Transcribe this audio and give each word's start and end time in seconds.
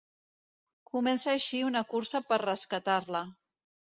Comença 0.93 1.29
així 1.33 1.59
una 1.67 1.83
cursa 1.93 2.21
per 2.31 2.41
rescatar-la. 2.45 3.21